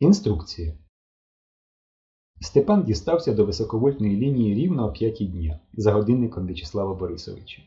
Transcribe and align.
Інструкція. 0.00 0.74
Степан 2.40 2.84
дістався 2.84 3.32
до 3.32 3.44
високовольтної 3.44 4.16
лінії 4.16 4.54
рівно 4.54 4.88
о 4.88 4.92
п'ятій 4.92 5.26
дня 5.26 5.60
за 5.72 5.92
годинником 5.92 6.46
В'ячеслава 6.46 6.94
Борисовича. 6.94 7.62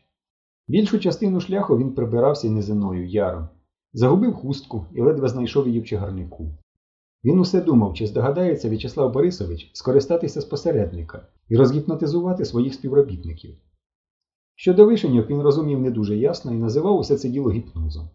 Більшу 0.68 0.98
частину 0.98 1.40
шляху 1.40 1.78
він 1.78 1.94
прибирався 1.94 2.50
низиною 2.50 3.06
яром, 3.06 3.48
загубив 3.92 4.34
хустку 4.34 4.86
і 4.94 5.00
ледве 5.00 5.28
знайшов 5.28 5.68
її 5.68 5.80
в 5.80 5.84
чагарнику. 5.84 6.50
Він 7.24 7.38
усе 7.38 7.60
думав, 7.60 7.94
чи 7.94 8.06
здогадається 8.06 8.68
В'ячеслав 8.68 9.12
Борисович 9.12 9.70
скористатися 9.74 10.40
з 10.40 10.44
посередника 10.44 11.26
і 11.48 11.56
розгіпнотизувати 11.56 12.44
своїх 12.44 12.74
співробітників. 12.74 13.56
Щодо 14.54 14.86
вишеньок 14.86 15.30
він 15.30 15.42
розумів 15.42 15.80
не 15.80 15.90
дуже 15.90 16.16
ясно 16.16 16.52
і 16.52 16.56
називав 16.56 16.98
усе 16.98 17.16
це 17.16 17.28
діло 17.28 17.50
гіпнозом. 17.50 18.08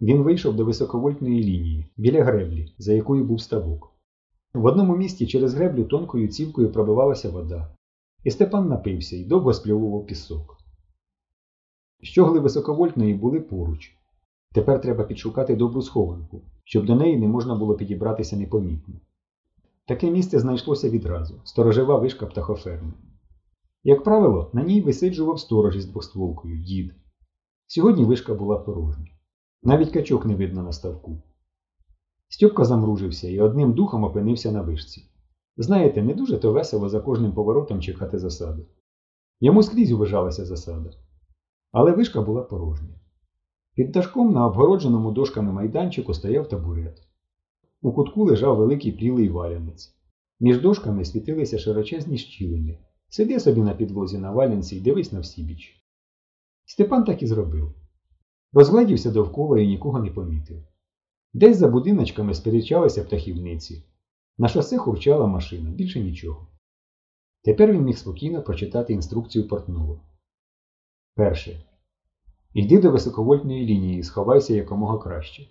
Він 0.00 0.22
вийшов 0.22 0.56
до 0.56 0.64
високовольтної 0.64 1.42
лінії 1.42 1.90
біля 1.96 2.24
греблі, 2.24 2.74
за 2.78 2.92
якою 2.92 3.24
був 3.24 3.40
ставок. 3.40 3.92
В 4.54 4.64
одному 4.64 4.96
місці 4.96 5.26
через 5.26 5.54
греблю 5.54 5.84
тонкою 5.84 6.28
цівкою 6.28 6.72
пробивалася 6.72 7.30
вода, 7.30 7.76
і 8.24 8.30
Степан 8.30 8.68
напився 8.68 9.16
і 9.16 9.24
довго 9.24 9.52
сплювував 9.52 10.06
пісок. 10.06 10.56
Щогли 12.02 12.40
високовольтної 12.40 13.14
були 13.14 13.40
поруч. 13.40 13.96
Тепер 14.52 14.80
треба 14.80 15.04
підшукати 15.04 15.56
добру 15.56 15.82
схованку, 15.82 16.42
щоб 16.64 16.86
до 16.86 16.94
неї 16.94 17.16
не 17.16 17.28
можна 17.28 17.54
було 17.54 17.74
підібратися 17.74 18.36
непомітно. 18.36 18.94
Таке 19.86 20.10
місце 20.10 20.38
знайшлося 20.38 20.90
відразу 20.90 21.40
сторожева 21.44 21.98
вишка 21.98 22.26
птахоферми. 22.26 22.92
Як 23.84 24.04
правило, 24.04 24.50
на 24.52 24.62
ній 24.62 24.80
висиджував 24.80 25.40
сторож 25.40 25.76
із 25.76 25.86
двостволкою 25.86 26.58
дід. 26.58 26.94
Сьогодні 27.66 28.04
вишка 28.04 28.34
була 28.34 28.58
порожня. 28.58 29.10
Навіть 29.62 29.90
качок 29.90 30.26
не 30.26 30.36
видно 30.36 30.62
на 30.62 30.72
ставку. 30.72 31.22
Стьопка 32.28 32.64
замружився 32.64 33.28
і 33.28 33.40
одним 33.40 33.72
духом 33.72 34.04
опинився 34.04 34.52
на 34.52 34.62
вишці. 34.62 35.10
Знаєте, 35.56 36.02
не 36.02 36.14
дуже 36.14 36.38
то 36.38 36.52
весело 36.52 36.88
за 36.88 37.00
кожним 37.00 37.32
поворотом 37.32 37.80
чекати 37.80 38.18
засади. 38.18 38.66
Йому 39.40 39.62
скрізь 39.62 39.92
уважалася 39.92 40.44
засада. 40.44 40.90
Але 41.72 41.92
вишка 41.92 42.22
була 42.22 42.42
порожня. 42.42 43.00
Під 43.74 43.92
дашком 43.92 44.32
на 44.32 44.46
обгородженому 44.46 45.10
дошками 45.10 45.52
майданчику 45.52 46.14
стояв 46.14 46.48
табурет. 46.48 47.02
У 47.82 47.92
кутку 47.92 48.24
лежав 48.24 48.56
великий 48.56 48.92
прілий 48.92 49.28
валянець. 49.28 49.96
Між 50.40 50.60
дошками 50.60 51.04
світилися 51.04 51.58
широчезні 51.58 52.18
щілини. 52.18 52.78
Сиди 53.08 53.40
собі 53.40 53.62
на 53.62 53.74
підлозі 53.74 54.18
на 54.18 54.32
валянці 54.32 54.76
і 54.76 54.80
дивись 54.80 55.12
на 55.12 55.20
всі. 55.20 55.58
Степан 56.64 57.04
так 57.04 57.22
і 57.22 57.26
зробив. 57.26 57.74
Розгледівся 58.52 59.10
довкола 59.10 59.60
і 59.60 59.66
нікого 59.66 59.98
не 59.98 60.10
помітив. 60.10 60.62
Десь 61.32 61.56
за 61.56 61.68
будиночками 61.68 62.34
сперечалися 62.34 63.04
птахівниці. 63.04 63.84
На 64.38 64.48
шосе 64.48 64.78
хурчала 64.78 65.26
машина, 65.26 65.70
більше 65.70 66.00
нічого. 66.00 66.46
Тепер 67.42 67.72
він 67.72 67.82
міг 67.82 67.98
спокійно 67.98 68.42
прочитати 68.42 68.92
інструкцію 68.92 69.48
портного. 69.48 70.00
Перше. 71.14 71.64
Йди 72.54 72.80
до 72.80 72.90
високовольтної 72.90 73.66
лінії 73.66 73.98
і 73.98 74.02
сховайся 74.02 74.54
якомога 74.54 74.98
краще. 74.98 75.48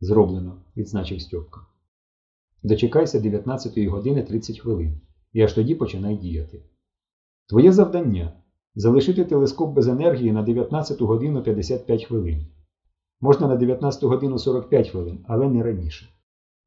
Зроблено, 0.00 0.62
відзначив 0.76 1.22
Стьопка. 1.22 1.60
Дочекайся 2.62 3.20
19 3.20 3.78
години 3.78 4.22
30 4.22 4.58
хвилин 4.58 5.00
і 5.32 5.42
аж 5.42 5.52
тоді 5.52 5.74
починай 5.74 6.16
діяти. 6.16 6.62
Твоє 7.48 7.72
завдання 7.72 8.32
залишити 8.76 9.24
телескоп 9.24 9.74
без 9.74 9.88
енергії 9.88 10.32
на 10.32 10.42
19 10.42 11.02
годину 11.02 11.42
55 11.42 12.04
хвилин. 12.04 12.46
Можна 13.20 13.48
на 13.48 13.56
19 13.56 14.04
годину 14.04 14.38
45 14.38 14.88
хвилин, 14.88 15.24
але 15.28 15.48
не 15.48 15.62
раніше. 15.62 16.08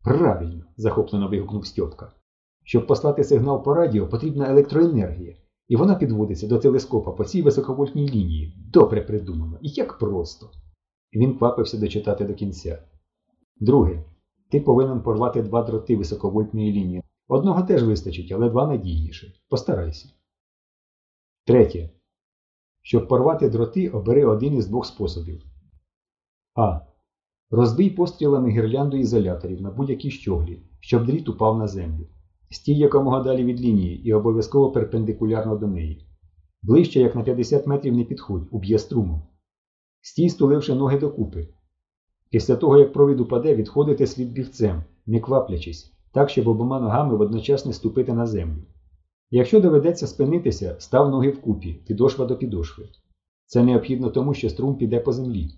Правильно, 0.03 0.63
захоплено 0.77 1.27
вигукнув 1.27 1.66
Стьопка. 1.66 2.11
Щоб 2.63 2.88
послати 2.88 3.23
сигнал 3.23 3.63
по 3.63 3.73
радіо, 3.73 4.07
потрібна 4.07 4.50
електроенергія, 4.50 5.35
і 5.67 5.75
вона 5.75 5.95
підводиться 5.95 6.47
до 6.47 6.59
телескопа 6.59 7.11
по 7.11 7.23
цій 7.23 7.41
високовольтній 7.41 8.09
лінії. 8.09 8.53
Добре 8.73 9.01
придумано. 9.01 9.57
І 9.61 9.69
як 9.69 9.97
просто. 9.97 10.50
Він 11.13 11.38
квапився 11.38 11.78
дочитати 11.78 12.25
до 12.25 12.34
кінця. 12.34 12.84
Друге. 13.59 14.03
Ти 14.51 14.61
повинен 14.61 15.01
порвати 15.01 15.41
два 15.41 15.63
дроти 15.63 15.97
високовольтної 15.97 16.72
лінії. 16.72 17.03
Одного 17.28 17.63
теж 17.63 17.84
вистачить, 17.84 18.31
але 18.31 18.50
два 18.50 18.67
надійніше. 18.67 19.34
Постарайся. 19.50 20.09
Третє. 21.45 21.89
Щоб 22.81 23.07
порвати 23.07 23.50
дроти, 23.50 23.90
обери 23.90 24.25
один 24.25 24.56
із 24.56 24.67
двох 24.67 24.85
способів. 24.85 25.44
А. 26.56 26.79
Розбий 27.51 27.90
пострілами 27.90 28.50
гірлянду 28.50 28.97
ізоляторів 28.97 29.62
на 29.62 29.72
будь-якій 29.72 30.12
щоглі, 30.12 30.62
щоб 30.79 31.06
дріт 31.06 31.29
упав 31.29 31.57
на 31.57 31.67
землю. 31.67 32.07
Стій 32.50 32.78
якомога 32.78 33.23
далі 33.23 33.44
від 33.44 33.62
лінії 33.62 34.07
і 34.07 34.13
обов'язково 34.13 34.72
перпендикулярно 34.72 35.57
до 35.57 35.67
неї. 35.67 36.06
Ближче, 36.62 37.00
як 37.00 37.16
на 37.16 37.23
50 37.23 37.67
метрів 37.67 37.95
не 37.95 38.03
підходь, 38.03 38.47
уб'є 38.51 38.79
струмом. 38.79 39.22
Стій, 40.01 40.29
стуливши 40.29 40.75
ноги 40.75 41.00
докупи. 41.00 41.47
Після 42.29 42.56
того, 42.56 42.78
як 42.78 42.94
провід 42.94 43.19
упаде, 43.19 43.56
відходити 43.56 44.07
слід 44.07 44.31
бігцем, 44.31 44.84
не 45.06 45.19
кваплячись, 45.19 45.94
так, 46.11 46.29
щоб 46.29 46.47
обома 46.47 46.79
ногами 46.79 47.16
водночас 47.16 47.66
не 47.66 47.73
ступити 47.73 48.13
на 48.13 48.28
землю. 48.28 48.61
Якщо 49.31 49.59
доведеться 49.59 50.07
спинитися, 50.07 50.75
став 50.79 51.09
ноги 51.09 51.29
вкупі, 51.29 51.73
підошва 51.73 52.25
до 52.25 52.38
підошви. 52.38 52.90
Це 53.45 53.63
необхідно 53.63 54.09
тому, 54.09 54.34
що 54.34 54.50
струм 54.50 54.78
піде 54.78 55.00
по 55.00 55.13
землі. 55.13 55.50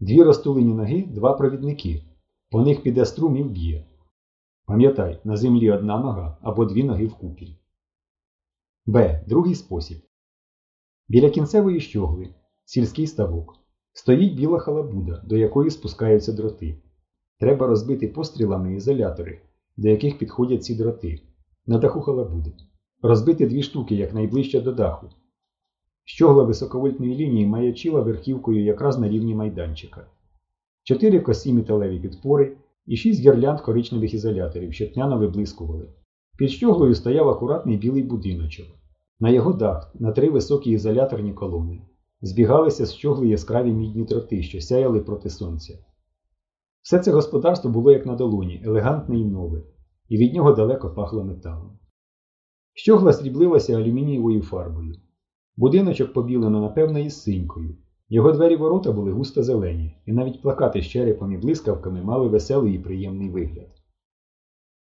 Дві 0.00 0.22
розтулені 0.22 0.74
ноги, 0.74 1.02
два 1.02 1.32
провідники. 1.32 2.04
По 2.50 2.62
них 2.62 2.82
піде 2.82 3.04
струм 3.04 3.36
і 3.36 3.42
вб'є. 3.42 3.86
Пам'ятай, 4.66 5.20
на 5.24 5.36
землі 5.36 5.70
одна 5.70 5.98
нога 5.98 6.38
або 6.42 6.64
дві 6.64 6.84
ноги 6.84 7.06
вкупі. 7.06 7.58
Б. 8.86 9.24
Другий 9.26 9.54
спосіб. 9.54 9.98
Біля 11.08 11.30
кінцевої 11.30 11.80
щогли, 11.80 12.34
сільський 12.64 13.06
ставок, 13.06 13.54
стоїть 13.92 14.36
біла 14.36 14.58
халабуда, 14.58 15.22
до 15.24 15.36
якої 15.36 15.70
спускаються 15.70 16.32
дроти. 16.32 16.82
Треба 17.38 17.66
розбити 17.66 18.08
пострілами 18.08 18.74
ізолятори, 18.74 19.40
до 19.76 19.88
яких 19.88 20.18
підходять 20.18 20.64
ці 20.64 20.74
дроти, 20.74 21.22
на 21.66 21.78
даху 21.78 22.00
халабуди. 22.00 22.52
Розбити 23.02 23.46
дві 23.46 23.62
штуки 23.62 23.94
якнайближче 23.94 24.60
до 24.60 24.72
даху. 24.72 25.06
Щогла 26.04 26.42
високовольтної 26.42 27.16
лінії 27.16 27.46
маячила 27.46 28.00
верхівкою 28.00 28.64
якраз 28.64 28.98
на 28.98 29.08
рівні 29.08 29.34
майданчика. 29.34 30.06
Чотири 30.82 31.20
косі 31.20 31.52
металеві 31.52 32.00
підпори 32.00 32.56
і 32.86 32.96
шість 32.96 33.20
гірлянд 33.20 33.60
коричневих 33.60 34.14
ізоляторів, 34.14 34.72
що 34.72 34.88
тняно 34.88 35.18
виблискували. 35.18 35.88
Під 36.38 36.50
щоглою 36.50 36.94
стояв 36.94 37.28
акуратний 37.28 37.76
білий 37.76 38.02
будиночок. 38.02 38.66
На 39.20 39.30
його 39.30 39.52
дах 39.52 39.94
на 39.94 40.12
три 40.12 40.30
високі 40.30 40.70
ізоляторні 40.70 41.32
колони. 41.32 41.82
Збігалися 42.22 42.86
з 42.86 42.94
щогли 42.94 43.28
яскраві 43.28 43.72
мідні 43.72 44.04
троти, 44.04 44.42
що 44.42 44.60
сяяли 44.60 45.00
проти 45.00 45.30
сонця. 45.30 45.78
Все 46.82 46.98
це 46.98 47.12
господарство 47.12 47.70
було 47.70 47.92
як 47.92 48.06
на 48.06 48.14
долоні, 48.14 48.62
елегантне 48.64 49.18
і 49.18 49.24
нове, 49.24 49.62
і 50.08 50.16
від 50.16 50.34
нього 50.34 50.52
далеко 50.52 50.90
пахло 50.90 51.24
металом. 51.24 51.78
Щогла 52.78 53.12
сріблилася 53.12 53.76
алюмінієвою 53.76 54.42
фарбою. 54.42 54.94
Будиночок 55.56 56.12
побілено, 56.12 56.60
напевно, 56.60 56.98
із 56.98 57.22
синькою. 57.22 57.76
Його 58.08 58.32
двері 58.32 58.56
ворота 58.56 58.92
були 58.92 59.12
густо 59.12 59.42
зелені, 59.42 59.96
і 60.06 60.12
навіть 60.12 60.42
плакати 60.42 60.82
з 60.82 60.86
черепом 60.86 61.32
і 61.32 61.36
блискавками 61.36 62.02
мали 62.02 62.28
веселий 62.28 62.74
і 62.74 62.78
приємний 62.78 63.30
вигляд. 63.30 63.68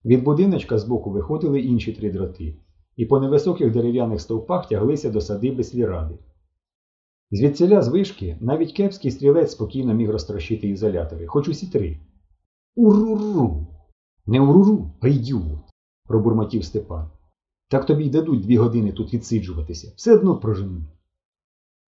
Від 0.04 0.24
будиночка 0.24 0.78
збоку 0.78 1.10
виходили 1.10 1.60
інші 1.60 1.92
три 1.92 2.12
дроти, 2.12 2.56
і 2.96 3.06
по 3.06 3.20
невисоких 3.20 3.72
дерев'яних 3.72 4.20
стовпах 4.20 4.68
тяглися 4.68 5.10
до 5.10 5.20
садиби 5.20 5.64
сліради. 5.64 6.18
Звідсіля 7.30 7.82
з 7.82 7.88
вишки 7.88 8.38
навіть 8.40 8.72
кепський 8.72 9.10
стрілець 9.10 9.52
спокійно 9.52 9.94
міг 9.94 10.10
розтрощити 10.10 10.68
ізолятори, 10.68 11.26
хоч 11.26 11.48
усі 11.48 11.66
три. 11.66 11.98
Уруру! 12.74 13.66
Не 14.26 14.40
уруру, 14.40 14.92
а 15.00 15.08
ідіот, 15.08 15.58
пробурмотів 16.06 16.64
Степан. 16.64 17.10
Так 17.72 17.86
тобі 17.86 18.04
й 18.04 18.10
дадуть 18.10 18.40
дві 18.40 18.56
години 18.56 18.92
тут 18.92 19.14
відсиджуватися, 19.14 19.92
все 19.96 20.14
одно 20.14 20.36
проженуть. 20.36 20.88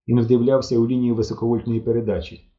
Він 0.09 0.21
вдивлявся 0.21 0.79
у 0.79 0.87
лінію 0.87 1.15
високовольтної 1.15 1.81
передачі. 1.81 2.51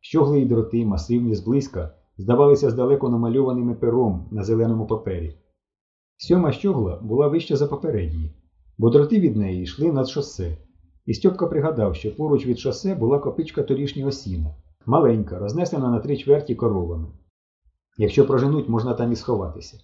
Щогли 0.00 0.40
й 0.40 0.46
дроти, 0.46 0.86
масивні 0.86 1.34
зблизька, 1.34 1.94
здавалися 2.18 2.70
здалеку 2.70 3.08
намальованими 3.08 3.74
пером 3.74 4.28
на 4.30 4.44
зеленому 4.44 4.86
папері. 4.86 5.36
Сьома 6.16 6.52
щогла 6.52 6.96
була 7.02 7.28
вища 7.28 7.56
за 7.56 7.66
попередні, 7.66 8.34
бо 8.78 8.90
дроти 8.90 9.20
від 9.20 9.36
неї 9.36 9.62
йшли 9.62 9.92
над 9.92 10.08
шосе, 10.08 10.56
і 11.06 11.14
Стьопка 11.14 11.46
пригадав, 11.46 11.96
що 11.96 12.16
поруч 12.16 12.46
від 12.46 12.58
шосе 12.58 12.94
була 12.94 13.18
копичка 13.18 13.62
торішнього 13.62 14.10
сіна, 14.10 14.54
маленька, 14.86 15.38
рознесена 15.38 15.90
на 15.90 15.98
три 15.98 16.16
чверті 16.16 16.54
коровами. 16.54 17.08
Якщо 17.98 18.26
проженуть, 18.26 18.68
можна 18.68 18.94
там 18.94 19.12
і 19.12 19.16
сховатися. 19.16 19.78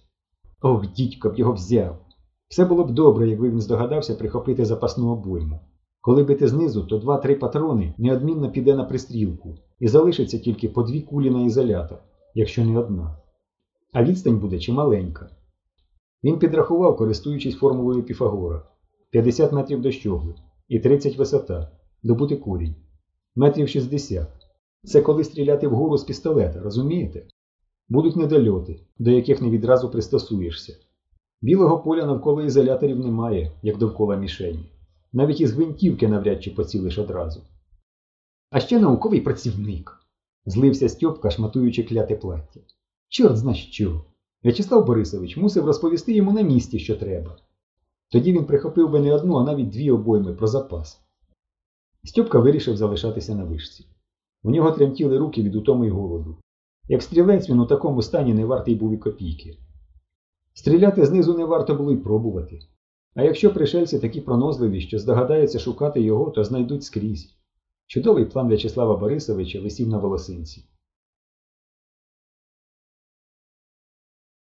Ох, 0.61 0.91
дідько 0.91 1.29
б 1.29 1.35
його 1.35 1.53
взяв! 1.53 2.08
Все 2.49 2.65
було 2.65 2.83
б 2.83 2.91
добре, 2.91 3.29
якби 3.29 3.49
він 3.49 3.61
здогадався 3.61 4.15
прихопити 4.15 4.65
запасну 4.65 5.09
обойму. 5.09 5.59
Коли 6.01 6.23
бити 6.23 6.47
знизу, 6.47 6.83
то 6.83 6.97
два-три 6.97 7.35
патрони 7.35 7.93
неодмінно 7.97 8.51
піде 8.51 8.75
на 8.75 8.83
пристрілку 8.83 9.55
і 9.79 9.87
залишиться 9.87 10.39
тільки 10.39 10.69
по 10.69 10.83
дві 10.83 11.01
кулі 11.01 11.29
на 11.29 11.41
ізолятор, 11.41 11.97
якщо 12.35 12.65
не 12.65 12.79
одна. 12.79 13.17
а 13.93 14.03
відстань 14.03 14.39
буде 14.39 14.59
чималенька. 14.59 15.29
Він 16.23 16.39
підрахував, 16.39 16.97
користуючись 16.97 17.55
формулою 17.55 18.03
Піфагора 18.03 18.63
50 19.09 19.51
метрів 19.51 19.81
до 19.81 19.91
щоглу 19.91 20.35
і 20.67 20.79
30 20.79 21.17
висота, 21.17 21.71
добути 22.03 22.35
корінь, 22.35 22.75
метрів 23.35 23.69
60. 23.69 24.27
Це 24.83 25.01
коли 25.01 25.23
стріляти 25.23 25.67
вгору 25.67 25.97
з 25.97 26.03
пістолета, 26.03 26.59
розумієте? 26.59 27.27
Будуть 27.89 28.15
недольоти, 28.15 28.79
до 28.99 29.11
яких 29.11 29.41
не 29.41 29.49
відразу 29.49 29.89
пристосуєшся. 29.89 30.73
Білого 31.41 31.79
поля 31.79 32.05
навколо 32.05 32.41
ізоляторів 32.41 32.99
немає, 32.99 33.51
як 33.63 33.77
довкола 33.77 34.15
мішені. 34.15 34.65
Навіть 35.13 35.41
із 35.41 35.51
гвинтівки 35.51 36.07
навряд 36.07 36.43
чи 36.43 36.51
поцілиш 36.51 36.97
одразу. 36.97 37.41
А 38.51 38.59
ще 38.59 38.79
науковий 38.79 39.21
працівник. 39.21 39.95
Злився 40.45 40.89
Стьопка, 40.89 41.29
шматуючи 41.29 41.83
кляте 41.83 42.15
плаття. 42.15 42.59
Чорт 43.09 43.37
зна 43.37 43.53
що. 43.53 44.01
В'ячеслав 44.43 44.85
Борисович 44.85 45.37
мусив 45.37 45.65
розповісти 45.65 46.13
йому 46.13 46.31
на 46.31 46.41
місці, 46.41 46.79
що 46.79 46.95
треба. 46.95 47.37
Тоді 48.11 48.33
він 48.33 48.45
прихопив 48.45 48.89
би 48.89 48.99
не 48.99 49.13
одну, 49.13 49.35
а 49.35 49.43
навіть 49.43 49.69
дві 49.69 49.91
обойми 49.91 50.33
про 50.33 50.47
запас. 50.47 51.01
Стьопка 52.03 52.39
вирішив 52.39 52.77
залишатися 52.77 53.35
на 53.35 53.43
вишці. 53.43 53.85
У 54.43 54.51
нього 54.51 54.71
тремтіли 54.71 55.17
руки 55.17 55.43
від 55.43 55.55
утоми 55.55 55.87
й 55.87 55.89
голоду. 55.89 56.37
Як 56.87 57.03
стрілець 57.03 57.49
він 57.49 57.59
у 57.59 57.65
такому 57.65 58.01
стані 58.01 58.33
не 58.33 58.45
вартий 58.45 58.75
був 58.75 58.93
і 58.93 58.97
копійки. 58.97 59.57
Стріляти 60.59 61.05
знизу 61.05 61.37
не 61.37 61.45
варто 61.45 61.75
було 61.75 61.91
й 61.91 61.97
пробувати. 61.97 62.59
А 63.15 63.23
якщо 63.23 63.53
пришельці 63.53 63.99
такі 63.99 64.21
пронозливі, 64.21 64.81
що 64.81 64.99
здогадаються 64.99 65.59
шукати 65.59 66.01
його, 66.01 66.31
то 66.31 66.43
знайдуть 66.43 66.83
скрізь. 66.83 67.35
Чудовий 67.87 68.25
план 68.25 68.47
В'ячеслава 68.47 68.97
Борисовича 68.97 69.61
висів 69.61 69.87
на 69.87 69.97
волосинці. 69.97 70.68